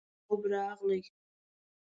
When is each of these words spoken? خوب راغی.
خوب 0.27 0.41
راغی. 0.51 1.01